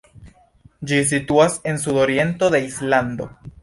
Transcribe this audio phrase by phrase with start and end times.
[0.93, 3.35] Ĝi situas en sudoriento de Islando.